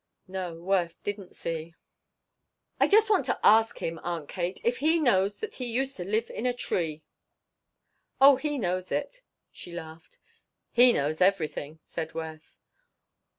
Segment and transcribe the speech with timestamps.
[0.27, 1.75] No, Worth didn't see.
[2.79, 6.03] "I just want to ask him, Aunt Kate, if he knows that he used to
[6.03, 7.03] live in a tree."
[8.19, 10.17] "Oh, he knows it," she laughed.
[10.71, 12.57] "He knows everything," said Worth.